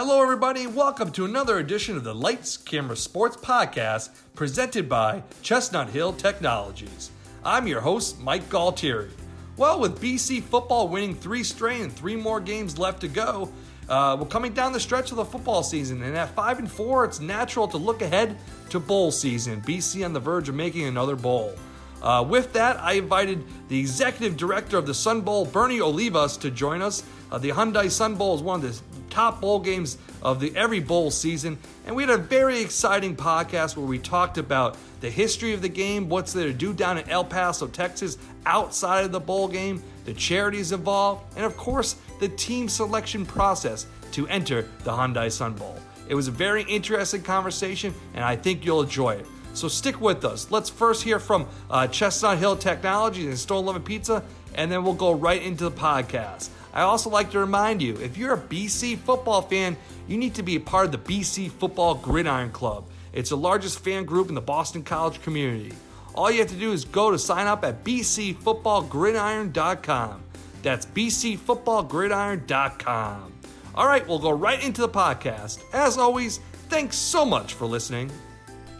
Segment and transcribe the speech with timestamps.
[0.00, 5.88] Hello, everybody, welcome to another edition of the Lights Camera Sports Podcast presented by Chestnut
[5.88, 7.10] Hill Technologies.
[7.44, 9.10] I'm your host, Mike Galtieri.
[9.56, 13.52] Well, with BC football winning three straight and three more games left to go,
[13.88, 17.04] uh, we're coming down the stretch of the football season, and at five and four,
[17.04, 18.36] it's natural to look ahead
[18.70, 19.60] to bowl season.
[19.62, 21.56] BC on the verge of making another bowl.
[22.02, 26.50] Uh, with that, I invited the executive director of the Sun Bowl, Bernie Olivas, to
[26.50, 27.02] join us.
[27.32, 30.80] Uh, the Hyundai Sun Bowl is one of the top bowl games of the every
[30.80, 35.52] bowl season, and we had a very exciting podcast where we talked about the history
[35.52, 39.20] of the game, what's there to do down in El Paso, Texas, outside of the
[39.20, 44.90] bowl game, the charities involved, and of course the team selection process to enter the
[44.90, 45.78] Hyundai Sun Bowl.
[46.08, 49.26] It was a very interesting conversation, and I think you'll enjoy it.
[49.54, 50.50] So stick with us.
[50.50, 54.94] Let's first hear from uh, Chestnut Hill Technologies and Stone Loving Pizza, and then we'll
[54.94, 56.50] go right into the podcast.
[56.78, 60.44] I also like to remind you if you're a BC football fan, you need to
[60.44, 62.84] be a part of the BC Football Gridiron Club.
[63.12, 65.72] It's the largest fan group in the Boston College community.
[66.14, 70.22] All you have to do is go to sign up at bcfootballgridiron.com.
[70.62, 73.32] That's bcfootballgridiron.com.
[73.74, 75.64] All right, we'll go right into the podcast.
[75.72, 78.08] As always, thanks so much for listening.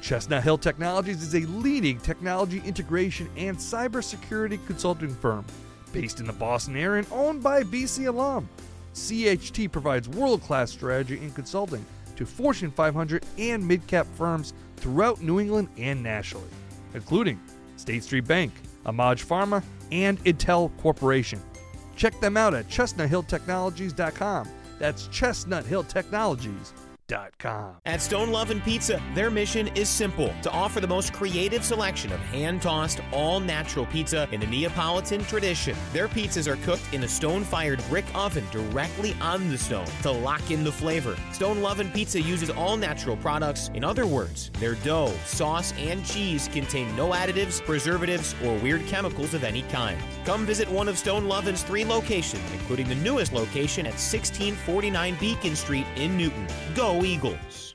[0.01, 5.45] Chestnut Hill Technologies is a leading technology integration and cybersecurity consulting firm
[5.93, 8.49] based in the Boston area and owned by BC alum.
[8.95, 11.85] CHT provides world class strategy and consulting
[12.17, 16.49] to Fortune 500 and mid cap firms throughout New England and nationally,
[16.95, 17.41] including
[17.77, 18.53] State Street Bank,
[18.87, 21.41] AMAG Pharma, and Intel Corporation.
[21.97, 24.49] Check them out at chestnuthilltechnologies.com.
[24.79, 26.88] That's chestnuthilltechnologies.com.
[27.87, 32.13] At Stone Love and Pizza, their mission is simple to offer the most creative selection
[32.13, 35.75] of hand tossed, all natural pizza in the Neapolitan tradition.
[35.95, 40.11] Their pizzas are cooked in a stone fired brick oven directly on the stone to
[40.11, 41.17] lock in the flavor.
[41.33, 43.71] Stone Love and Pizza uses all natural products.
[43.73, 49.33] In other words, their dough, sauce, and cheese contain no additives, preservatives, or weird chemicals
[49.33, 49.99] of any kind.
[50.27, 55.57] Come visit one of Stone Lovin's three locations, including the newest location at 1649 Beacon
[55.57, 56.47] Street in Newton.
[56.75, 57.75] Go Eagles!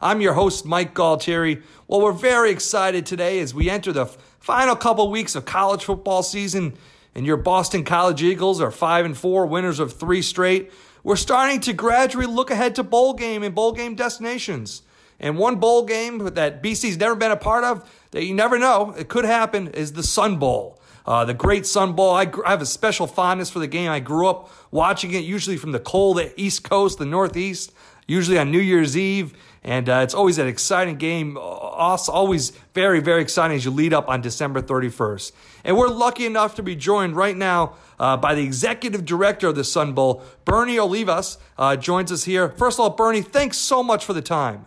[0.00, 1.62] I'm your host, Mike Galtieri.
[1.86, 6.22] Well, we're very excited today as we enter the final couple weeks of college football
[6.22, 6.74] season,
[7.14, 10.72] and your Boston College Eagles are five and four, winners of three straight.
[11.02, 14.82] We're starting to gradually look ahead to bowl game and bowl game destinations.
[15.18, 18.94] And one bowl game that BC's never been a part of that you never know,
[18.96, 20.80] it could happen, is the Sun Bowl.
[21.06, 22.12] Uh, the great Sun Bowl.
[22.12, 23.90] I, I have a special fondness for the game.
[23.90, 27.72] I grew up watching it usually from the cold East Coast, the Northeast,
[28.10, 29.34] usually on New Year's Eve.
[29.62, 31.36] And uh, it's always an exciting game.
[31.38, 35.32] Also, always very, very exciting as you lead up on December 31st.
[35.64, 39.56] And we're lucky enough to be joined right now uh, by the executive director of
[39.56, 42.48] the Sun Bowl, Bernie Olivas, uh, joins us here.
[42.48, 44.64] First of all, Bernie, thanks so much for the time.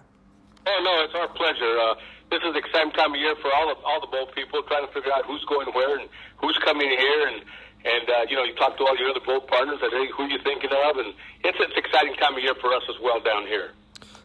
[0.68, 1.80] Oh no, it's our pleasure.
[1.80, 1.96] Uh,
[2.30, 4.88] this is the exciting time of year for all of all the bowl people trying
[4.88, 7.44] to figure out who's going where and who's coming here and
[7.86, 10.26] and uh, you know you talk to all your other bowl partners and hey, who
[10.28, 11.14] you're thinking of and
[11.44, 13.72] it's an exciting time of year for us as well down here.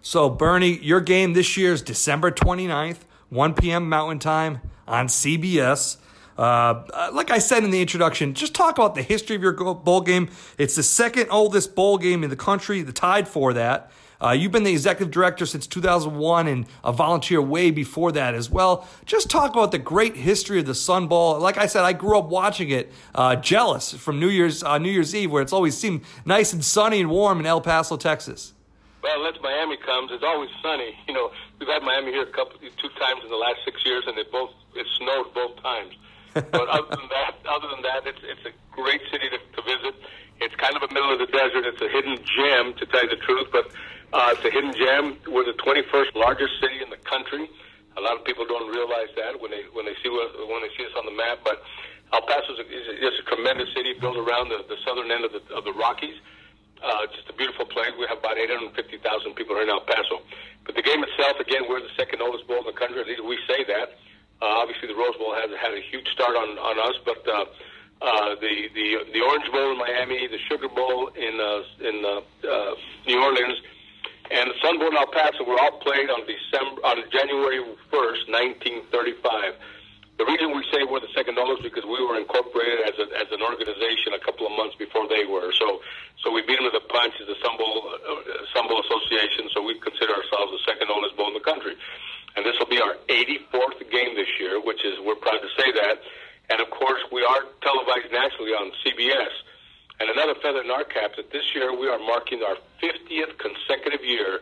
[0.01, 2.99] So, Bernie, your game this year is December 29th,
[3.31, 3.89] 1 p.m.
[3.89, 5.99] Mountain Time on CBS.
[6.39, 10.01] Uh, like I said in the introduction, just talk about the history of your bowl
[10.01, 10.31] game.
[10.57, 13.91] It's the second oldest bowl game in the country, the tied for that.
[14.21, 18.51] Uh, you've been the executive director since 2001 and a volunteer way before that as
[18.51, 18.87] well.
[19.06, 21.39] Just talk about the great history of the Sun Bowl.
[21.39, 24.91] Like I said, I grew up watching it, uh, jealous from New Year's uh, New
[24.91, 28.55] Year's Eve, where it's always seemed nice and sunny and warm in El Paso, Texas.
[29.03, 30.99] Well, unless Miami comes, it's always sunny.
[31.06, 31.31] You know,
[31.61, 34.33] we've had Miami here a couple, two times in the last six years, and it
[34.33, 35.95] both it snowed both times.
[36.35, 39.95] but other than that, other than that, it's it's a great city to, to visit.
[40.41, 41.67] It's kind of a middle of the desert.
[41.67, 43.49] It's a hidden gem, to tell you the truth.
[43.50, 43.73] But
[44.13, 45.19] uh, it's a hidden gem.
[45.29, 47.49] We're the 21st largest city in the country.
[47.97, 50.87] A lot of people don't realize that when they when they see when they see
[50.87, 51.43] us on the map.
[51.43, 51.61] But
[52.15, 55.33] El Paso is, is just a tremendous city built around the, the southern end of
[55.35, 56.17] the of the Rockies.
[56.79, 57.91] Uh, just a beautiful place.
[57.99, 60.23] We have about 850,000 people here in El Paso.
[60.62, 63.03] But the game itself, again, we're the second oldest bowl in the country.
[63.03, 63.99] At least we say that.
[64.41, 67.44] Uh, obviously, the Rose Bowl has had a huge start on on us, but uh,
[68.00, 72.23] uh, the the the Orange Bowl in Miami, the Sugar Bowl in uh, in uh,
[72.47, 72.75] uh,
[73.11, 73.59] New Orleans,
[74.31, 78.29] and the Sun Bowl in El Paso were all played on December on January 1st,
[78.93, 79.57] 1935.
[80.19, 83.31] The reason we say we're the second oldest because we were incorporated as, a, as
[83.31, 85.55] an organization a couple of months before they were.
[85.55, 85.79] So,
[86.27, 89.47] so we beat them with a punch as the Sun Bowl, uh, Sun Bowl Association.
[89.55, 91.79] So we consider ourselves the second oldest bowl in the country.
[92.35, 95.71] And this will be our 84th game this year, which is we're proud to say
[95.71, 96.03] that.
[96.51, 99.33] And of course, we are televised nationally on CBS.
[100.00, 104.05] And another feather in our cap that this year we are marking our 50th consecutive
[104.05, 104.41] year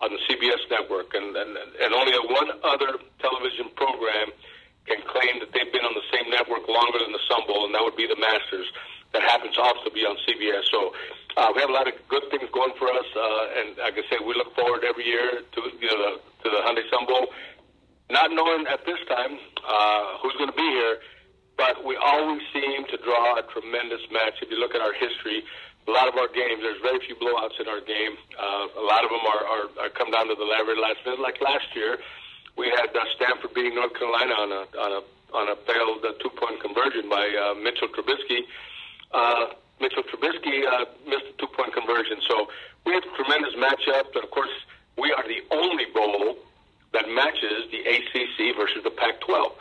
[0.00, 4.30] on the CBS network, and and, and only one other television program
[4.86, 7.74] can claim that they've been on the same network longer than the Sun Bowl, and
[7.74, 8.68] that would be the Masters.
[9.12, 10.68] That happens also to be on CBS.
[10.70, 10.92] So
[11.36, 14.04] uh, we have a lot of good things going for us, uh, and like I
[14.08, 17.26] say, we look forward every year to you know to the Hyundai Sun Bowl.
[18.10, 20.96] Not knowing at this time uh, who's going to be here,
[21.58, 24.38] but we always seem to draw a tremendous match.
[24.40, 25.42] If you look at our history,
[25.88, 28.14] a lot of our games, there's very few blowouts in our game.
[28.38, 31.18] Uh, a lot of them are, are, are come down to the very last minute.
[31.18, 31.98] Like last year,
[32.56, 35.02] we had uh, Stanford beating North Carolina on a on a
[35.34, 38.46] on a failed uh, two point conversion by uh, Mitchell Trubisky.
[39.10, 42.22] Uh, Mitchell Trubisky uh, missed a two point conversion.
[42.28, 42.48] So
[42.86, 44.14] we had a tremendous matchup.
[44.14, 44.54] And of course,
[44.96, 46.36] we are the only bowl
[46.92, 49.52] that matches the ACC versus the Pac 12.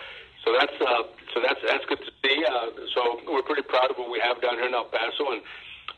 [0.47, 1.03] So that's uh,
[1.33, 2.39] so that's that's good to see.
[2.47, 5.41] Uh, so we're pretty proud of what we have down here in El Paso, and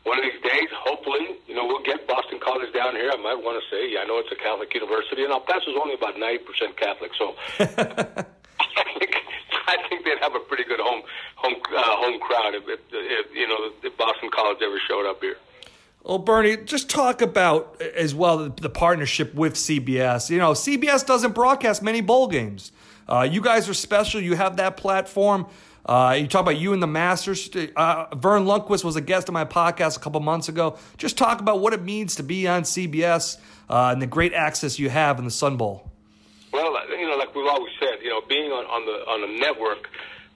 [0.02, 3.12] one of these days, hopefully, you know, we'll get Boston College down here.
[3.14, 5.94] I might want to say, I know it's a Catholic university, and El Paso's only
[5.94, 9.14] about ninety percent Catholic, so I think
[9.70, 11.02] I think they'd have a pretty good home
[11.36, 15.22] home uh, home crowd if, if, if you know if Boston College ever showed up
[15.22, 15.36] here.
[16.02, 20.28] Well, Bernie, just talk about as well the, the partnership with CBS.
[20.28, 22.72] You know, CBS doesn't broadcast many bowl games.
[23.10, 24.20] Uh, you guys are special.
[24.20, 25.46] You have that platform.
[25.84, 27.50] Uh, you talk about you and the Masters.
[27.74, 30.78] Uh, Verne Lundquist was a guest on my podcast a couple months ago.
[30.98, 34.78] Just talk about what it means to be on CBS uh, and the great access
[34.78, 35.90] you have in the Sun Bowl.
[36.52, 39.38] Well, you know, like we've always said, you know, being on, on the on a
[39.40, 39.88] network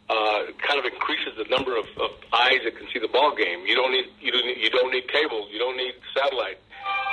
[0.09, 3.67] uh, kind of increases the number of, of eyes that can see the ball game.
[3.67, 5.49] You don't need you don't need, you don't need cable.
[5.51, 6.59] You don't need satellite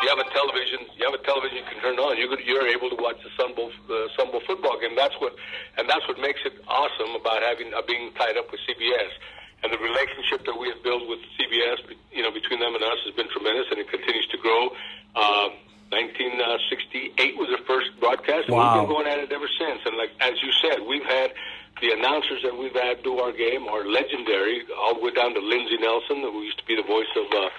[0.01, 2.17] you have a television, you have a television you can turn on.
[2.17, 4.97] You could, you're able to watch the Sun Bowl, the Sun Bowl football game.
[4.97, 5.37] That's what,
[5.77, 9.13] and that's what makes it awesome about having uh, being tied up with CBS.
[9.61, 12.97] And the relationship that we have built with CBS, you know, between them and us
[13.05, 14.73] has been tremendous, and it continues to grow.
[15.13, 15.53] Uh,
[15.93, 18.73] 1968 was the first broadcast, and wow.
[18.73, 19.85] we've been going at it ever since.
[19.85, 21.29] And like as you said, we've had
[21.77, 25.41] the announcers that we've had do our game are legendary, all the way down to
[25.41, 27.29] Lindsey Nelson, who used to be the voice of.
[27.29, 27.53] Uh,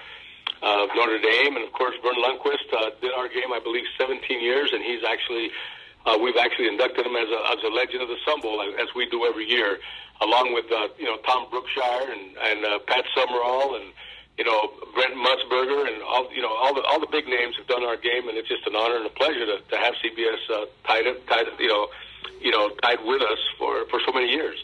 [0.61, 4.41] uh, Notre Dame, and of course Verne Lundquist uh, did our game, I believe, 17
[4.41, 5.51] years, and he's actually
[6.05, 8.87] uh, we've actually inducted him as a, as a legend of the Sun Bowl, as
[8.95, 9.79] we do every year,
[10.21, 13.85] along with uh, you know Tom Brookshier and and uh, Pat Summerall and
[14.37, 17.67] you know Brent Musburger and all you know all the all the big names have
[17.67, 20.43] done our game, and it's just an honor and a pleasure to, to have CBS
[20.51, 21.87] uh, tied up, tied you know
[22.41, 24.59] you know tied with us for for so many years.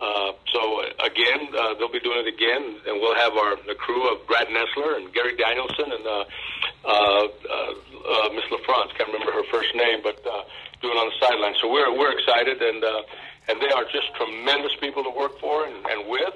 [0.00, 4.06] Uh, so again, uh, they'll be doing it again, and we'll have our the crew
[4.10, 6.24] of Brad Nessler and Gary Danielson and uh,
[6.84, 8.94] uh, uh, Miss LaForce.
[8.94, 10.46] Can't remember her first name, but uh,
[10.80, 11.54] doing on the sideline.
[11.60, 13.02] So we're we're excited, and uh,
[13.48, 16.34] and they are just tremendous people to work for and, and with.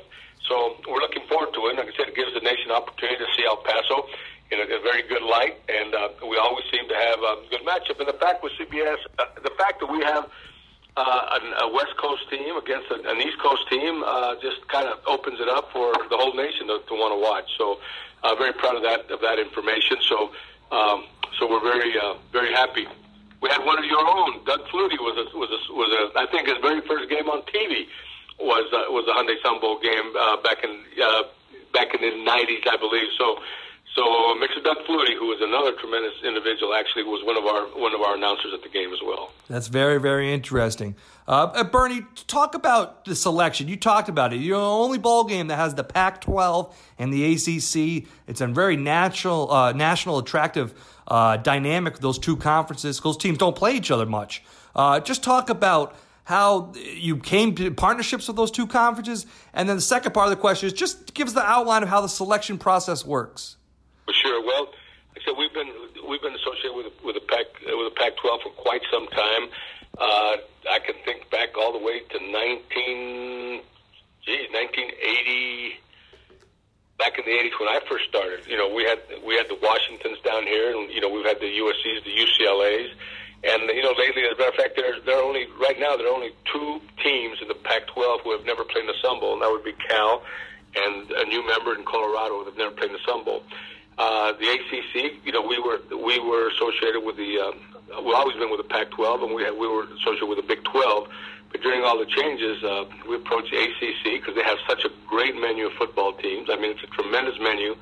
[0.48, 1.76] So we're looking forward to it.
[1.76, 4.06] Like I said, it gives the nation opportunity to see El Paso
[4.50, 7.62] in a, a very good light, and uh, we always seem to have a good
[7.66, 7.98] matchup.
[7.98, 10.30] And the fact with CBS, uh, the fact that we have
[10.96, 15.40] uh, a, West Coast team against an East Coast team uh, just kind of opens
[15.40, 17.44] it up for the whole nation to, to want to watch.
[17.58, 17.78] So,
[18.24, 19.98] uh, very proud of that of that information.
[20.08, 20.32] So,
[20.72, 21.04] um,
[21.38, 22.86] so we're very uh, very happy.
[23.42, 26.26] We had one of your own, Doug Flutie was a, was a, was a I
[26.32, 27.86] think his very first game on TV
[28.40, 31.22] was uh, was a Hyundai Sun Bowl game uh, back in uh,
[31.72, 33.08] back in the '90s, I believe.
[33.18, 33.38] So
[33.96, 37.80] so uh, Mixer Doug Flutie, who was another tremendous individual, actually was one of our
[37.80, 39.32] one of our announcers at the game as well.
[39.48, 40.94] That's very very interesting.
[41.26, 43.68] Uh, uh Bernie, talk about the selection.
[43.68, 44.36] You talked about it.
[44.36, 48.06] You're the only ball game that has the Pac-12 and the ACC.
[48.26, 50.74] It's a very natural, uh, national, attractive
[51.08, 53.00] uh, dynamic those two conferences.
[53.00, 54.44] Those teams don't play each other much.
[54.74, 59.76] Uh, just talk about how you came to partnerships with those two conferences, and then
[59.76, 62.08] the second part of the question is just give us the outline of how the
[62.08, 63.56] selection process works.
[64.06, 64.40] For sure.
[64.40, 64.70] Well,
[65.14, 65.72] like I said, we've been
[66.08, 69.50] we've been associated with with the Pac with the Pac-12 for quite some time.
[69.98, 70.36] Uh,
[70.70, 73.62] I can think back all the way to 19,
[74.22, 75.80] geez, 1980.
[76.98, 79.58] Back in the 80s when I first started, you know, we had we had the
[79.60, 82.94] Washingtons down here, and you know, we've had the USC's, the UCLA's,
[83.44, 85.96] and you know, lately, as a matter of fact, there there are only right now
[85.96, 89.20] there are only two teams in the Pac-12 who have never played in the Sun
[89.20, 90.22] Bowl, and that would be Cal
[90.76, 93.42] and a new member in Colorado that have never played in the Sun Bowl.
[93.98, 98.36] Uh, the ACC, you know, we were we were associated with the uh, we've always
[98.36, 101.08] been with the Pac-12, and we had, we were associated with the Big 12.
[101.52, 104.90] But during all the changes, uh, we approached the ACC because they have such a
[105.06, 106.48] great menu of football teams.
[106.50, 107.76] I mean, it's a tremendous menu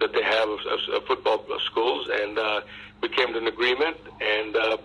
[0.00, 2.62] that they have of, of, of football schools, and uh,
[3.00, 3.96] we came to an agreement.
[4.20, 4.76] And uh,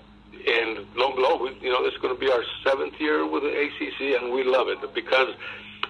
[0.48, 3.50] and lo and behold, you know, it's going to be our seventh year with the
[3.50, 5.34] ACC, and we love it because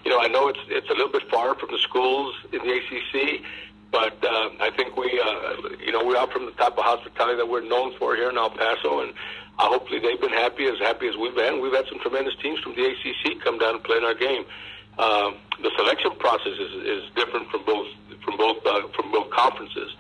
[0.05, 2.73] you know I know it's it's a little bit far from the schools in the
[2.77, 3.43] ACC
[3.91, 7.37] But uh, I think we, uh, you know, we are from the type of hospitality
[7.37, 9.13] that we're known for here in El Paso, and
[9.57, 11.61] uh, hopefully they've been happy, as happy as we've been.
[11.61, 14.45] We've had some tremendous teams from the ACC come down and play in our game.
[14.97, 17.87] Uh, the selection process is, is different from both
[18.23, 19.95] from both uh, from both conferences.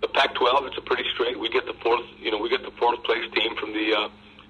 [0.00, 1.40] The Pac-12, it's a pretty straight.
[1.40, 4.08] We get the fourth, you know, we get the fourth place team from the uh,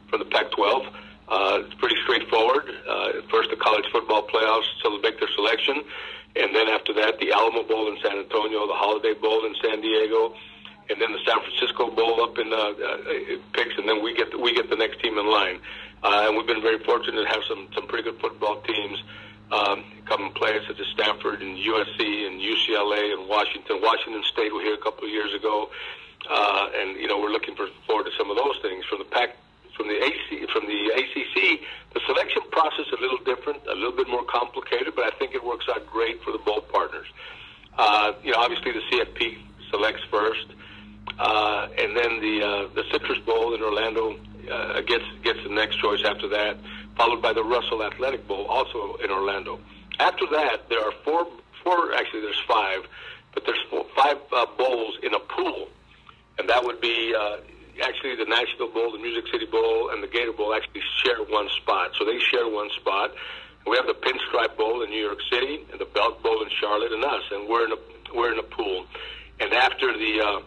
[0.09, 0.87] from the Pac-12.
[1.27, 2.69] Uh, it's pretty straightforward.
[2.87, 5.83] Uh, first, the college football playoffs to make their selection,
[6.37, 9.81] and then after that, the Alamo Bowl in San Antonio, the Holiday Bowl in San
[9.81, 10.35] Diego,
[10.91, 14.31] and then the San Francisco Bowl up in uh, uh, picks, and then we get
[14.31, 15.61] the, we get the next team in line.
[16.03, 19.03] Uh, and we've been very fortunate to have some some pretty good football teams
[19.53, 23.81] um, come and play, such as Stanford and USC and UCLA and Washington.
[23.81, 25.71] Washington State were here a couple of years ago,
[26.29, 29.05] uh, and you know we're looking for, forward to some of those things from the
[29.05, 29.37] Pac
[29.77, 31.61] from the AC from the ACC.
[31.93, 35.35] The selection process is a little different, a little bit more complicated, but I think
[35.35, 37.07] it works out great for the bowl partners.
[37.77, 39.39] Uh, you know, obviously the CFP
[39.71, 40.47] selects first,
[41.19, 44.17] uh, and then the uh, the Citrus Bowl in Orlando
[44.51, 46.57] uh, gets gets the next choice after that,
[46.97, 49.59] followed by the Russell Athletic Bowl, also in Orlando.
[49.99, 51.27] After that, there are four
[51.63, 52.87] four actually there's five,
[53.33, 55.69] but there's four, five uh, bowls in a pool,
[56.39, 57.15] and that would be.
[57.15, 57.39] Uh,
[57.83, 61.49] actually the Nashville Bowl, the Music City Bowl, and the Gator Bowl actually share one
[61.57, 61.93] spot.
[61.99, 63.13] So they share one spot.
[63.67, 66.93] We have the Pinstripe Bowl in New York City, and the Belk Bowl in Charlotte,
[66.93, 67.79] and us, and we're in a
[68.15, 68.87] we're in a pool.
[69.41, 70.41] And after the uh,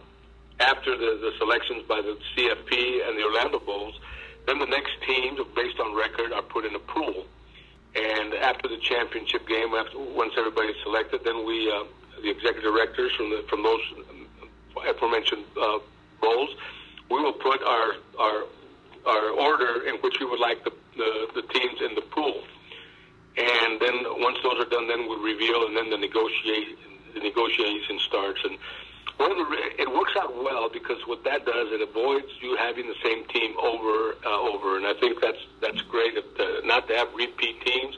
[0.60, 3.98] after the, the selections by the CFP and the Orlando Bowls,
[4.46, 7.26] then the next teams, based on record, are put in a pool.
[7.94, 11.84] And after the championship game, after once everybody's selected, then we uh,
[12.22, 13.80] the executive directors from the from those
[14.88, 15.78] aforementioned uh,
[16.20, 16.50] bowls
[17.10, 18.44] we will put our our
[19.06, 22.42] our order in which we would like the, the, the teams in the pool.
[23.36, 26.76] And then once those are done, then we reveal, and then the negotiate
[27.14, 28.40] the negotiation starts.
[28.44, 28.58] And
[29.16, 29.44] one of the
[29.78, 33.54] it works out well because what that does it avoids you having the same team
[33.58, 34.76] over uh, over.
[34.76, 37.96] And I think that's that's great uh, not to have repeat teams.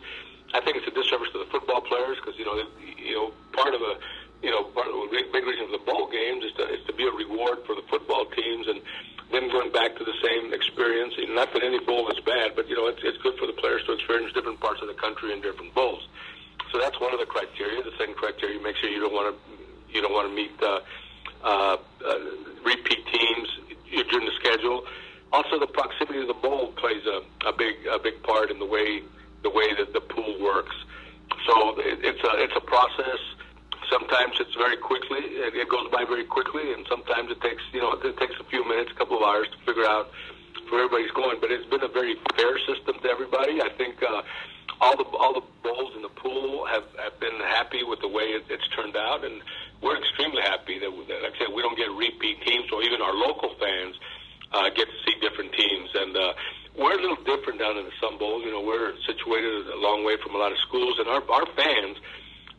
[0.52, 2.62] I think it's a disservice to the football players because you know
[2.98, 3.98] you know part of a
[4.42, 6.92] you know, part of the big, reason for the bowl games is to, is to
[6.92, 8.80] be a reward for the football teams and
[9.32, 11.14] then going back to the same experience.
[11.28, 13.82] Not that any bowl is bad, but, you know, it's, it's good for the players
[13.86, 16.02] to experience different parts of the country in different bowls.
[16.72, 17.82] So that's one of the criteria.
[17.82, 20.80] The second criteria, make sure you don't want to, you don't want to meet uh,
[21.42, 22.18] uh, uh,
[22.64, 23.48] repeat teams
[23.90, 24.86] during the schedule.
[25.32, 28.66] Also, the proximity of the bowl plays a, a big a big part in the
[28.66, 29.02] way
[29.42, 30.74] the way that the pool works.
[31.46, 33.20] So it, it's a it's a process
[34.10, 35.18] sometimes it's very quickly.
[35.18, 38.44] It, it goes by very quickly, and sometimes it takes you know it takes a
[38.44, 40.10] few minutes, a couple of hours to figure out
[40.70, 41.38] where everybody's going.
[41.40, 43.62] But it's been a very fair system to everybody.
[43.62, 44.22] I think uh,
[44.80, 48.34] all the all the bowls in the pool have have been happy with the way
[48.34, 49.42] it, it's turned out, and
[49.82, 53.00] we're extremely happy that, that like I said, we don't get repeat teams, or even
[53.00, 53.94] our local fans
[54.52, 56.16] uh, get to see different teams and.
[56.16, 56.32] Uh,
[56.78, 58.40] we're a little different down in the Sun Bowl.
[58.40, 61.44] You know, we're situated a long way from a lot of schools, and our our
[61.56, 61.98] fans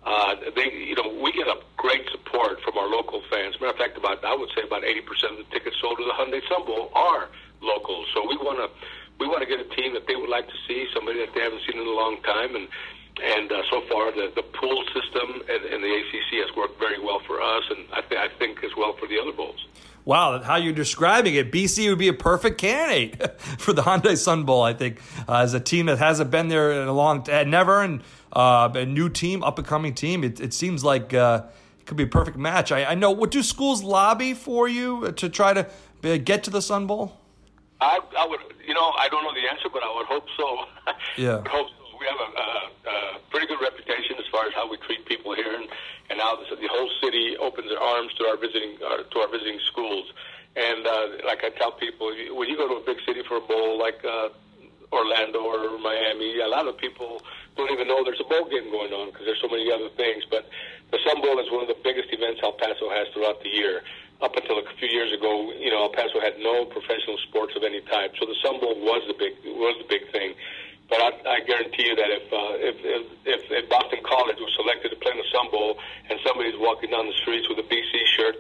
[0.04, 3.56] uh, they, you know, we get a great support from our local fans.
[3.62, 6.14] Matter of fact, about I would say about 80% of the tickets sold to the
[6.14, 7.30] Hyundai Sun Bowl are
[7.62, 8.06] local.
[8.14, 8.70] So we want to
[9.20, 11.42] we want to get a team that they would like to see, somebody that they
[11.42, 12.68] haven't seen in a long time, and
[13.22, 17.00] and uh, so far the the pool system and, and the ACC has worked very
[17.00, 19.68] well for us, and I, th- I think as well for the other bowls.
[20.04, 24.46] Wow, how you're describing it, BC would be a perfect candidate for the Hyundai Sun
[24.46, 24.64] Bowl.
[24.64, 27.82] I think uh, as a team that hasn't been there in a long, time, never,
[27.84, 28.02] and
[28.34, 30.24] uh, a new team, up and coming team.
[30.24, 31.44] It, it seems like uh,
[31.80, 32.72] it could be a perfect match.
[32.72, 33.12] I, I know.
[33.12, 35.68] What do schools lobby for you to try to
[36.04, 37.18] uh, get to the Sun Bowl?
[37.80, 40.66] I, I would, you know, I don't know the answer, but I would hope so.
[41.18, 41.42] Yeah.
[41.50, 41.81] hope so.
[42.02, 42.50] We have a, a,
[42.90, 45.70] a pretty good reputation as far as how we treat people here, and,
[46.10, 49.30] and now the, the whole city opens their arms to our visiting uh, to our
[49.30, 50.10] visiting schools.
[50.56, 53.46] And uh, like I tell people, when you go to a big city for a
[53.46, 54.30] bowl like uh,
[54.92, 57.22] Orlando or Miami, a lot of people
[57.56, 60.26] don't even know there's a bowl game going on because there's so many other things.
[60.26, 60.50] But
[60.90, 63.84] the Sun Bowl is one of the biggest events El Paso has throughout the year.
[64.22, 67.64] Up until a few years ago, you know, El Paso had no professional sports of
[67.64, 70.34] any type, so the Sun Bowl was the big was the big thing.
[70.92, 72.76] But I, I guarantee you that if, uh, if,
[73.24, 75.80] if if Boston College was selected to play in the Sun Bowl
[76.10, 78.36] and somebody's walking down the streets with a BC shirt,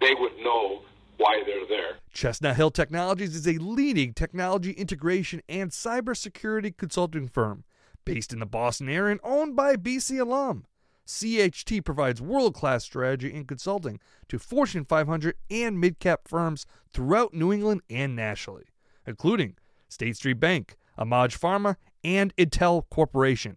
[0.00, 0.82] they would know
[1.18, 1.98] why they're there.
[2.12, 7.62] Chestnut Hill Technologies is a leading technology integration and cybersecurity consulting firm
[8.04, 10.66] based in the Boston area and owned by a BC alum.
[11.06, 17.34] CHT provides world class strategy and consulting to Fortune 500 and mid cap firms throughout
[17.34, 18.64] New England and nationally,
[19.06, 19.56] including
[19.88, 23.56] State Street Bank, AMAG Pharma, and Intel Corporation.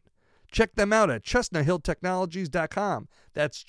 [0.52, 3.08] Check them out at chestnuthilltechnologies.com.
[3.34, 3.64] That's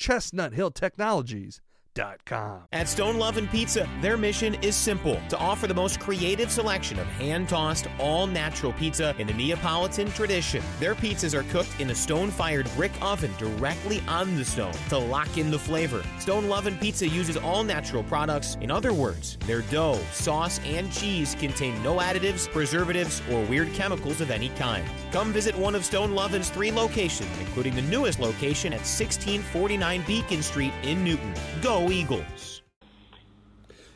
[2.72, 6.96] At Stone Love and Pizza, their mission is simple to offer the most creative selection
[7.00, 10.62] of hand tossed, all natural pizza in the Neapolitan tradition.
[10.78, 14.98] Their pizzas are cooked in a stone fired brick oven directly on the stone to
[14.98, 16.04] lock in the flavor.
[16.20, 18.56] Stone Love and Pizza uses all natural products.
[18.60, 24.20] In other words, their dough, sauce, and cheese contain no additives, preservatives, or weird chemicals
[24.20, 24.84] of any kind.
[25.10, 30.42] Come visit one of Stone Lovin's three locations, including the newest location at 1649 Beacon
[30.42, 31.34] Street in Newton.
[31.60, 32.62] Go Eagles.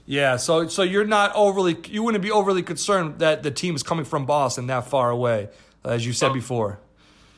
[0.04, 3.82] Yeah, so so you're not overly you wouldn't be overly concerned that the team is
[3.82, 5.48] coming from Boston that far away,
[5.84, 6.34] as you said Oh.
[6.34, 6.80] before.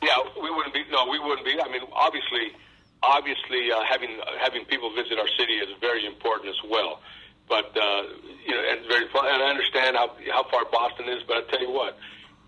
[0.01, 0.83] Yeah, we wouldn't be.
[0.91, 1.53] No, we wouldn't be.
[1.61, 2.51] I mean, obviously,
[3.03, 7.01] obviously, uh, having having people visit our city is very important as well.
[7.47, 8.03] But uh,
[8.45, 9.25] you know, and very fun.
[9.27, 11.21] And I understand how how far Boston is.
[11.27, 11.97] But I tell you what,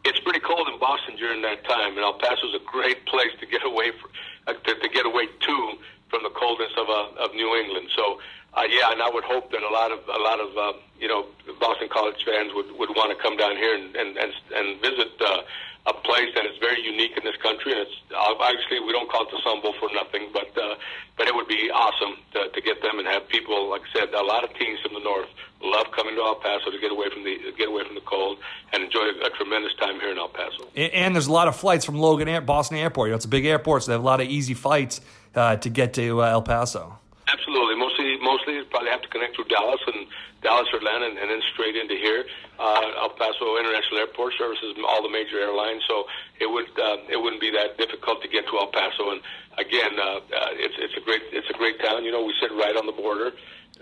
[0.03, 3.31] it's pretty cold in Boston during that time, and El Paso is a great place
[3.39, 4.09] to get away for,
[4.49, 5.71] uh, to, to get away to
[6.09, 7.89] from the coldness of uh, of New England.
[7.95, 8.19] So.
[8.53, 11.07] Uh, yeah, and I would hope that a lot of a lot of uh, you
[11.07, 11.27] know
[11.59, 15.11] Boston College fans would, would want to come down here and and and, and visit
[15.21, 15.41] uh,
[15.87, 17.71] a place that is very unique in this country.
[17.71, 20.75] And it's obviously we don't call it the Sun Bowl for nothing, but uh,
[21.17, 24.13] but it would be awesome to, to get them and have people, like I said,
[24.13, 25.29] a lot of teams from the north
[25.63, 28.37] love coming to El Paso to get away from the get away from the cold
[28.73, 30.67] and enjoy a, a tremendous time here in El Paso.
[30.75, 33.07] And, and there's a lot of flights from Logan Air, Boston Airport.
[33.07, 34.99] You know, it's a big airport, so they have a lot of easy flights
[35.35, 36.97] uh, to get to uh, El Paso.
[37.27, 37.75] Absolutely.
[37.75, 40.07] Mostly, mostly you probably have to connect through Dallas and
[40.41, 42.25] Dallas or Atlanta, and, and then straight into here.
[42.57, 46.05] Uh, El Paso International Airport services all the major airlines, so
[46.39, 49.11] it would uh, it wouldn't be that difficult to get to El Paso.
[49.11, 49.21] And
[49.57, 52.05] again, uh, uh, it's it's a great it's a great town.
[52.05, 53.33] You know, we sit right on the border,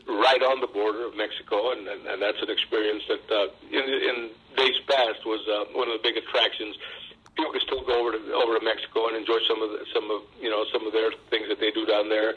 [0.07, 3.83] right on the border of Mexico, and and, and that's an experience that uh, in,
[3.85, 6.75] in days past was uh, one of the big attractions
[7.35, 10.09] people can still go over to over to Mexico and enjoy some of the, some
[10.09, 11.11] of you know some of their
[11.85, 12.35] down there.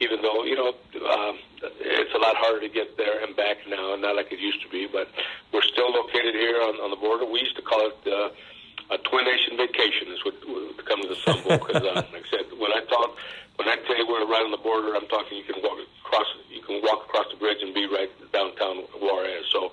[0.00, 0.72] Even though you know
[1.04, 4.62] um, it's a lot harder to get there and back now, not like it used
[4.62, 4.88] to be.
[4.88, 5.08] But
[5.52, 7.26] we're still located here on, on the border.
[7.26, 10.08] We used to call it uh, a twin nation vacation.
[10.08, 13.12] Is what to come to the Sun because, uh, like I said, when I talk,
[13.56, 16.28] when I tell you we're right on the border, I'm talking you can walk across,
[16.48, 19.44] you can walk across the bridge and be right downtown Juarez.
[19.52, 19.72] So,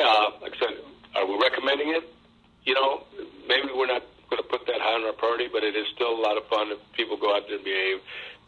[0.00, 0.80] uh, like I said,
[1.20, 2.16] are we recommending it?
[2.66, 3.06] you know,
[3.48, 6.12] maybe we're not going to put that high on our priority, but it is still
[6.12, 8.02] a lot of fun if people go out there and behave.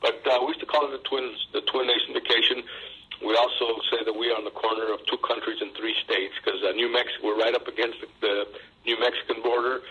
[0.08, 2.62] But uh, we used to call it the twin the twin nation vacation.
[3.20, 6.32] We also say that we are on the corner of two countries and three states
[6.40, 8.48] because uh, New Mexico we're right up against the, the
[8.86, 9.82] New Mexican border,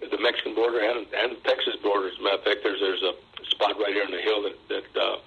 [0.00, 2.08] the Mexican border, and and Texas border.
[2.08, 3.12] As a matter of fact, there's there's a
[3.52, 5.18] spot right here on the hill that that uh,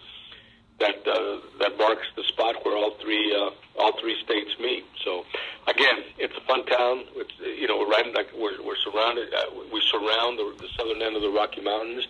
[0.79, 4.85] that uh, that marks the spot where all three uh, all three states meet.
[5.05, 5.25] So
[5.67, 7.05] again, it's a fun town.
[7.21, 9.31] It's you know we're right in, like we're we're surrounded.
[9.31, 12.07] Uh, we surround the, the southern end of the Rocky Mountains.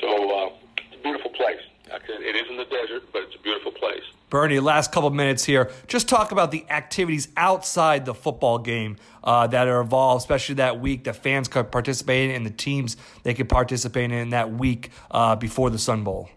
[0.00, 1.64] So uh, it's a beautiful place.
[1.90, 4.02] Like I said, It is in the desert, but it's a beautiful place.
[4.38, 5.68] Bernie, last couple minutes here.
[5.88, 10.78] Just talk about the activities outside the football game uh, that are involved, especially that
[10.78, 14.92] week that fans could participate in, and the teams they could participate in that week
[15.10, 16.30] uh, before the Sun Bowl.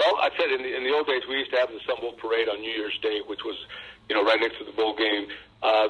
[0.00, 1.96] Well, I said in the, in the old days we used to have the Sun
[2.00, 3.66] Bowl parade on New Year's Day, which was,
[4.08, 5.28] you know, right next to the bowl game.
[5.62, 5.88] Uh,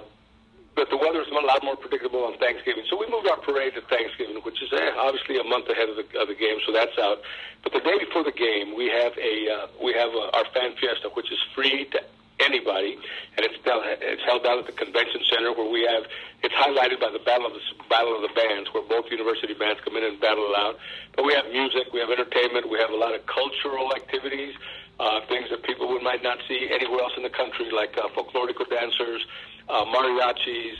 [0.76, 3.72] but the weather was a lot more predictable on Thanksgiving, so we moved our parade
[3.74, 6.72] to Thanksgiving, which is eh, obviously a month ahead of the of the game, so
[6.72, 7.24] that's out.
[7.64, 10.76] But the day before the game, we have a uh, we have a, our fan
[10.76, 12.00] fiesta, which is free to
[12.40, 13.00] anybody,
[13.36, 16.04] and it's down, it's held down at the convention center where we have
[16.44, 19.80] it's highlighted by the battle of the battle of the bands, where both university bands
[19.80, 20.76] come in and battle it out.
[21.16, 24.52] But we have music, we have entertainment, we have a lot of cultural activities,
[25.00, 28.08] uh, things that people would might not see anywhere else in the country, like uh,
[28.12, 29.24] folklorico dancers,
[29.68, 30.76] uh, mariachis.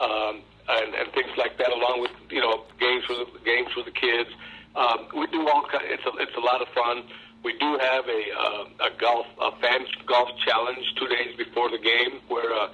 [0.00, 3.82] Um, and, and things like that, along with you know games for the games for
[3.82, 4.30] the kids.
[4.76, 5.66] Um, we do all.
[5.72, 7.04] It's a it's a lot of fun.
[7.42, 11.78] We do have a uh, a golf a fan golf challenge two days before the
[11.78, 12.68] game, where uh,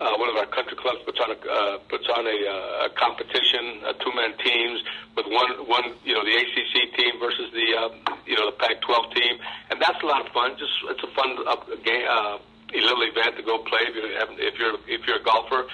[0.00, 2.90] uh, one of our country clubs puts on a uh, puts on a, uh, a
[2.94, 4.82] competition, uh, two man teams
[5.16, 9.14] with one one you know the ACC team versus the uh, you know the Pac-12
[9.14, 9.38] team,
[9.70, 10.52] and that's a lot of fun.
[10.58, 12.04] Just it's a fun uh, game.
[12.08, 12.38] Uh,
[12.74, 15.64] a little event to go play if you have, if you're if you're a golfer.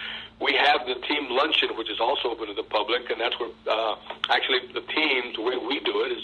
[0.41, 3.51] We have the team luncheon, which is also open to the public, and that's where
[3.71, 3.95] uh,
[4.31, 6.23] actually the team, the way we do it, is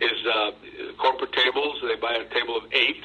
[0.00, 0.50] is uh,
[0.98, 1.78] corporate tables.
[1.82, 3.02] They buy a table of eight,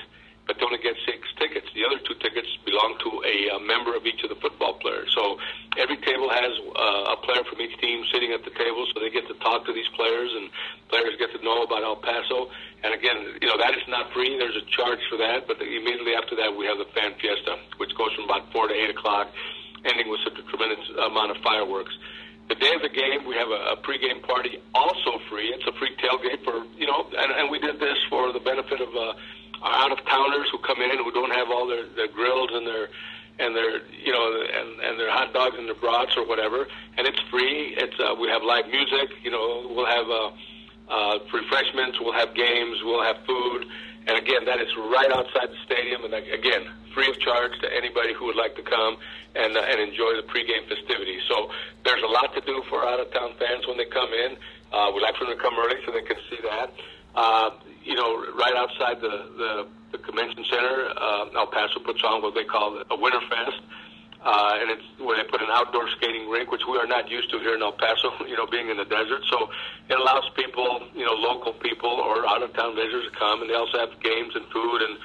[0.47, 1.67] but they only get six tickets.
[1.73, 5.11] The other two tickets belong to a, uh member of each of the football players.
[5.13, 5.37] So
[5.77, 9.09] every table has uh, a player from each team sitting at the table, so they
[9.09, 10.49] get to talk to these players, and
[10.89, 12.49] players get to know about El Paso.
[12.83, 14.39] And again, you know that is not free.
[14.39, 17.93] There's a charge for that, but immediately after that, we have the fan fiesta, which
[17.95, 19.29] goes from about four to eight o'clock,
[19.85, 21.93] ending with such a tremendous amount of fireworks.
[22.47, 25.53] the day of the game, we have a, a pregame party, also free.
[25.53, 28.81] It's a free tailgate for you know, and, and we did this for the benefit
[28.81, 29.13] of uh,
[29.61, 32.65] our out of towners who come in who don't have all their, their grills and
[32.65, 32.89] their
[33.39, 37.07] and their you know and and their hot dogs and their brats or whatever, and
[37.07, 37.75] it's free.
[37.77, 39.15] It's uh, we have live music.
[39.23, 40.31] You know, we'll have uh,
[40.89, 41.99] uh, refreshments.
[41.99, 42.77] We'll have games.
[42.83, 43.65] We'll have food.
[44.07, 48.13] And again, that is right outside the stadium, and again, free of charge to anybody
[48.13, 48.97] who would like to come
[49.35, 51.21] and uh, and enjoy the pregame festivities.
[51.29, 51.51] So
[51.85, 54.37] there's a lot to do for out of town fans when they come in.
[54.71, 56.73] Uh, we like for them to come early so they can see that.
[57.15, 57.49] Uh,
[57.83, 62.35] you know, right outside the the, the convention center, uh, El Paso puts on what
[62.35, 63.61] they call a Winter Fest.
[64.19, 67.31] Uh, and it's where they put an outdoor skating rink, which we are not used
[67.31, 69.23] to here in El Paso, you know, being in the desert.
[69.29, 69.49] So
[69.87, 73.49] it allows people, you know, local people or out of town visitors to come, and
[73.49, 74.97] they also have games and food and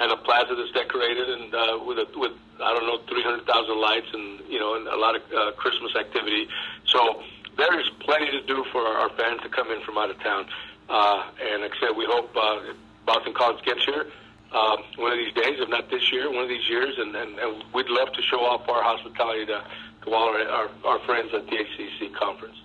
[0.00, 3.44] and a plaza that's decorated and uh, with a, with I don't know 300,000
[3.78, 6.48] lights and you know and a lot of uh, Christmas activity.
[6.86, 7.22] So
[7.58, 10.46] there is plenty to do for our, fans to come in from out of town.
[10.88, 12.72] Uh, and like I said, we hope uh,
[13.04, 14.06] Boston College gets here
[14.54, 17.38] um, one of these days, if not this year, one of these years, and, and,
[17.38, 19.64] and we'd love to show off our hospitality to,
[20.04, 22.56] to all our, our, our friends at the ACC conference.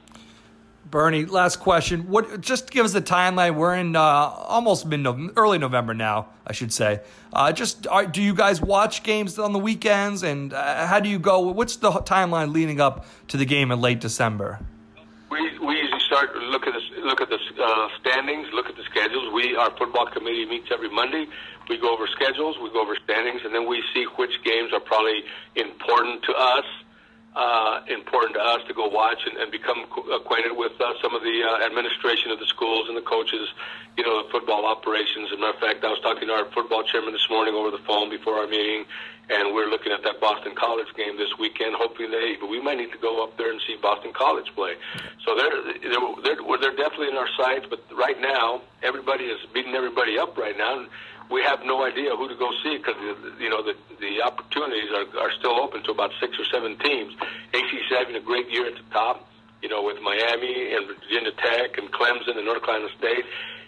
[0.89, 2.07] Bernie, last question.
[2.09, 2.39] What?
[2.39, 3.55] Just give us the timeline.
[3.55, 7.01] We're in uh, almost mid early November now, I should say.
[7.33, 11.09] Uh, just are, do you guys watch games on the weekends, and uh, how do
[11.09, 11.39] you go?
[11.39, 14.59] What's the timeline leading up to the game in late December?
[15.29, 18.83] We, we usually start look at the look at the uh, standings, look at the
[18.83, 19.33] schedules.
[19.33, 21.27] We our football committee meets every Monday.
[21.69, 24.79] We go over schedules, we go over standings, and then we see which games are
[24.79, 25.23] probably
[25.55, 26.65] important to us
[27.37, 31.21] uh, important to us to go watch and, and become acquainted with uh, some of
[31.21, 33.47] the uh, administration of the schools and the coaches,
[33.95, 35.29] you know, the football operations.
[35.31, 37.69] As a matter of fact, I was talking to our football chairman this morning over
[37.69, 38.85] the phone before our meeting,
[39.29, 42.77] and we're looking at that Boston College game this weekend, hoping they, but we might
[42.77, 44.73] need to go up there and see Boston College play.
[45.23, 49.75] So they're, they're, they're, they're definitely in our sights, but right now, everybody is beating
[49.75, 50.79] everybody up right now.
[50.79, 50.89] And,
[51.29, 52.95] we have no idea who to go see because
[53.39, 57.13] you know the the opportunities are are still open to about six or seven teams.
[57.53, 59.27] ACC having a great year at the top,
[59.61, 63.25] you know, with Miami and Virginia Tech and Clemson and North Carolina State,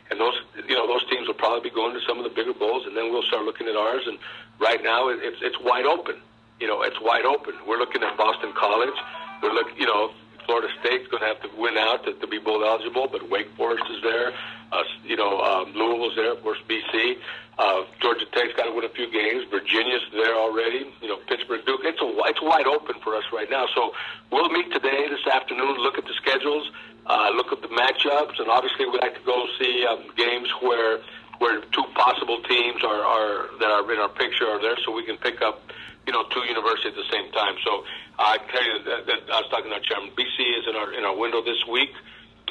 [0.09, 0.35] and those
[0.67, 2.95] you know those teams will probably be going to some of the bigger bowls, and
[2.95, 4.03] then we'll start looking at ours.
[4.07, 4.17] And
[4.59, 6.15] right now, it's it's wide open.
[6.59, 7.55] You know, it's wide open.
[7.67, 8.95] We're looking at Boston College.
[9.41, 10.11] We're look, you know,
[10.49, 13.53] Florida State's going to have to win out to, to be bowl eligible, but Wake
[13.55, 14.33] Forest is there.
[14.71, 17.17] Uh, you know, um, Louisville's there, of course, BC.
[17.59, 19.45] Uh, Georgia Tech's got to win a few games.
[19.51, 20.89] Virginia's there already.
[21.03, 21.81] You know, Pittsburgh, Duke.
[21.83, 23.67] It's a it's wide open for us right now.
[23.75, 23.93] So
[24.31, 26.71] we'll meet today, this afternoon, look at the schedules,
[27.05, 30.97] uh, look at the matchups, and obviously we like to go see um, games where
[31.37, 35.05] where two possible teams are, are that are in our picture are there, so we
[35.05, 35.61] can pick up
[36.07, 37.55] you know two universities at the same time.
[37.63, 37.83] So
[38.17, 40.11] I tell you that, that I was talking to our chairman.
[40.11, 41.91] BC is in our in our window this week,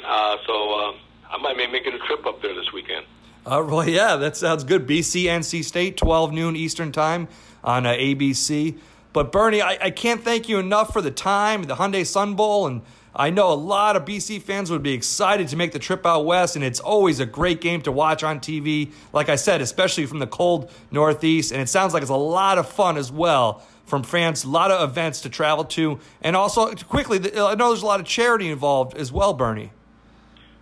[0.05, 0.93] uh, so uh,
[1.29, 3.05] I might be making a trip up there this weekend.
[3.45, 4.85] Uh, well, yeah, that sounds good.
[4.85, 7.27] BC, NC State, 12 noon Eastern Time
[7.63, 8.77] on uh, ABC.
[9.11, 12.67] But Bernie, I, I can't thank you enough for the time, the Hyundai Sun Bowl,
[12.67, 12.81] and
[13.15, 16.25] I know a lot of BC fans would be excited to make the trip out
[16.25, 18.91] west, and it's always a great game to watch on TV.
[19.11, 22.59] Like I said, especially from the cold Northeast, and it sounds like it's a lot
[22.59, 24.43] of fun as well from fans.
[24.43, 27.99] A lot of events to travel to, and also quickly, I know there's a lot
[27.99, 29.71] of charity involved as well, Bernie.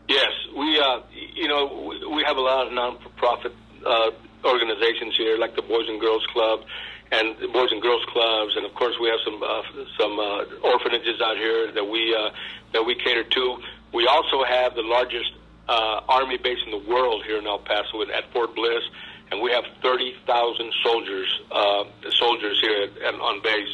[0.08, 1.02] Yes, we uh,
[1.36, 3.54] you know we have a lot of non-profit
[3.86, 4.12] uh,
[4.46, 6.62] organizations here, like the Boys and Girls Club
[7.12, 9.62] and Boys and Girls Clubs, and of course we have some uh,
[10.00, 12.30] some uh, orphanages out here that we uh,
[12.74, 13.58] that we cater to.
[13.94, 15.32] We also have the largest
[15.70, 18.84] uh, army base in the world here in El Paso at Fort Bliss,
[19.32, 23.70] and we have 30,000 soldiers uh, soldiers here at, at, on base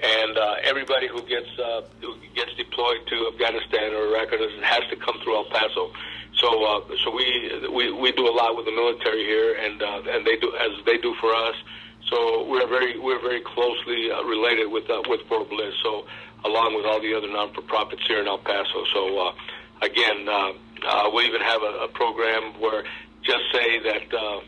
[0.00, 4.30] and uh, everybody who gets uh, who gets deployed to Afghanistan or Iraq
[4.62, 5.92] has to come through El Paso.
[6.36, 10.02] So uh, so we, we we do a lot with the military here, and uh,
[10.10, 11.56] and they do as they do for us.
[12.10, 15.74] So we're very we're very closely uh, related with uh, with Fort Bliss.
[15.82, 16.06] So
[16.44, 18.84] along with all the other non-for-profits here in El Paso.
[18.94, 19.32] So uh,
[19.82, 20.52] again, uh,
[20.86, 22.84] uh, we even have a, a program where
[23.22, 24.40] just say that uh,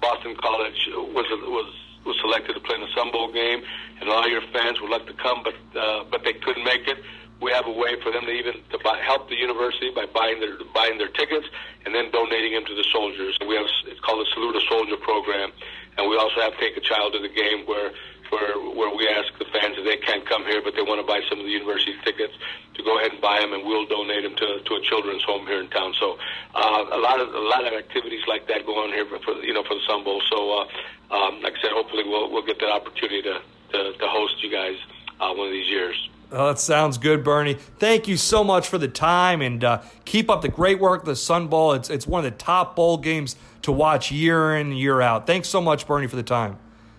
[0.00, 1.72] Boston College was was
[2.04, 3.62] was selected to play in the Sun Bowl game,
[4.00, 6.64] and a lot of your fans would like to come, but uh, but they couldn't
[6.64, 6.98] make it.
[7.42, 10.40] We have a way for them to even to buy, help the university by buying
[10.40, 11.46] their buying their tickets
[11.84, 13.36] and then donating them to the soldiers.
[13.46, 15.52] We have it's called the Salute a Soldier program,
[15.96, 17.92] and we also have Take a Child to the Game where
[18.30, 21.06] where where we ask the fans if they can't come here but they want to
[21.06, 22.34] buy some of the university tickets
[22.74, 25.46] to go ahead and buy them and we'll donate them to to a children's home
[25.46, 25.94] here in town.
[25.98, 26.18] So
[26.54, 29.54] uh, a lot of a lot of activities like that go on here for, you
[29.54, 30.20] know for the Sun Bowl.
[30.30, 33.40] So uh, um, like I said, hopefully we'll we'll get that opportunity to
[33.72, 34.76] to, to host you guys
[35.20, 35.96] uh, one of these years.
[36.32, 37.54] Oh, that sounds good, Bernie.
[37.54, 41.04] Thank you so much for the time and uh, keep up the great work.
[41.04, 44.72] The Sun Bowl, it's, it's one of the top bowl games to watch year in,
[44.72, 45.26] year out.
[45.26, 46.56] Thanks so much, Bernie, for the time.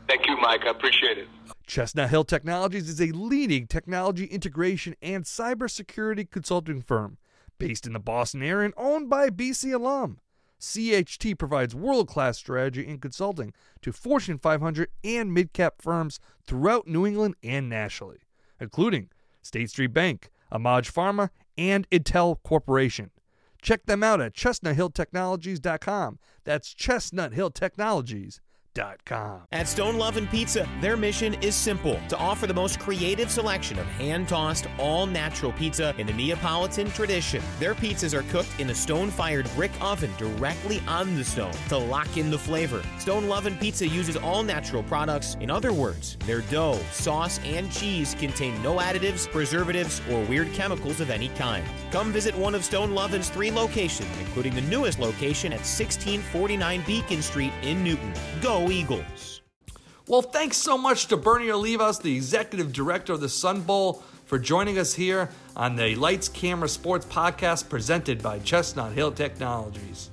[0.07, 0.65] Thank you, Mike.
[0.65, 1.27] I appreciate it.
[1.65, 7.17] Chestnut Hill Technologies is a leading technology integration and cybersecurity consulting firm
[7.57, 10.19] based in the Boston area and owned by a BC alum.
[10.59, 16.85] CHT provides world class strategy and consulting to Fortune 500 and mid cap firms throughout
[16.85, 18.19] New England and nationally,
[18.59, 19.09] including
[19.41, 23.11] State Street Bank, AMAG Pharma, and Intel Corporation.
[23.61, 26.19] Check them out at chestnuthilltechnologies.com.
[26.43, 26.73] That's
[28.77, 29.41] chestnuthilltechnologies.com.
[29.51, 33.79] At Stone Love and Pizza, their mission is simple to offer the most creative selection
[33.79, 37.41] of hand tossed, all natural pizza in the Neapolitan tradition.
[37.59, 41.77] Their pizzas are cooked in a stone fired brick oven directly on the stone to
[41.77, 42.83] lock in the flavor.
[42.99, 45.37] Stone Love and Pizza uses all natural products.
[45.39, 50.99] In other words, their dough, sauce, and cheese contain no additives, preservatives, or weird chemicals
[50.99, 51.65] of any kind.
[51.91, 57.21] Come visit one of Stone Lovin's three locations, including the newest location at 1649 Beacon
[57.21, 58.13] Street in Newton.
[58.71, 59.41] Eagles.
[60.07, 64.39] Well, thanks so much to Bernie Olivas, the executive director of the Sun Bowl, for
[64.39, 70.09] joining us here on the Lights Camera Sports podcast presented by Chestnut Hill Technologies.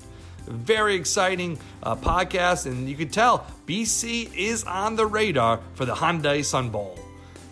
[0.47, 5.95] Very exciting uh, podcast, and you can tell BC is on the radar for the
[5.95, 6.99] Hyundai Sun Bowl.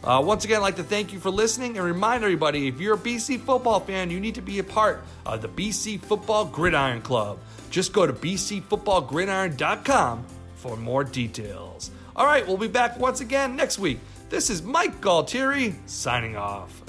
[0.05, 2.97] Uh, once again, I'd like to thank you for listening and remind everybody if you're
[2.97, 7.03] a BC football fan, you need to be a part of the BC Football Gridiron
[7.03, 7.39] Club.
[7.71, 10.27] Just go to bcfootballgridiron.com
[10.63, 11.91] for more details.
[12.15, 13.99] All right, we'll be back once again next week.
[14.31, 16.82] This is Mike Galtieri signing off.